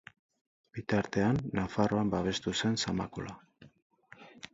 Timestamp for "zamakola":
2.87-3.37